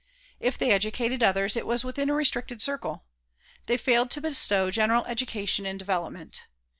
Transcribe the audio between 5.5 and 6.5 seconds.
and development.